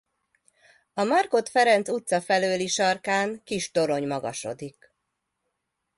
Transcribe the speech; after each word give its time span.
A 0.93 1.03
Markhot 1.03 1.49
Ferenc 1.49 1.87
utca 1.89 2.21
felőli 2.21 2.67
sarkán 2.67 3.41
kis 3.43 3.71
torony 3.71 4.07
magasodik. 4.07 4.93